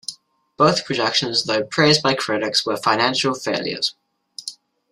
[0.57, 3.93] Both productions, though praised by critics, were financial failures.